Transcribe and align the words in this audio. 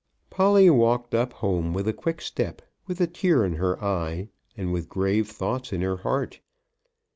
Polly, 0.31 0.67
walked 0.67 1.13
up 1.13 1.31
home 1.31 1.75
with 1.75 1.87
a 1.87 1.93
quick 1.93 2.21
step, 2.21 2.63
with 2.87 2.99
a 2.99 3.05
tear 3.05 3.45
in 3.45 3.53
her 3.57 3.79
eye, 3.83 4.29
and 4.57 4.73
with 4.73 4.89
grave 4.89 5.29
thoughts 5.29 5.71
in 5.71 5.81
her 5.81 5.97
heart. 5.97 6.39